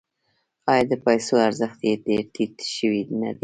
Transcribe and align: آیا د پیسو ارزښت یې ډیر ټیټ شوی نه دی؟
آیا 0.71 0.83
د 0.91 0.93
پیسو 1.05 1.33
ارزښت 1.47 1.79
یې 1.87 1.93
ډیر 2.05 2.21
ټیټ 2.33 2.55
شوی 2.75 3.01
نه 3.19 3.29
دی؟ 3.35 3.39